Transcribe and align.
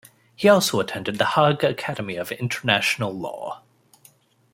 He 0.35 0.49
also 0.49 0.79
attended 0.79 1.19
the 1.19 1.27
Hague 1.27 1.63
Academy 1.63 2.15
of 2.15 2.31
International 2.31 3.11
Law. 3.15 3.61